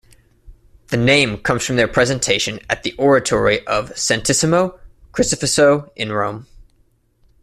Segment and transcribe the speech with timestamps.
[0.87, 4.79] The name comes from their presentation at the Oratory of Santissimo
[5.11, 6.47] Crocifisso in Rome.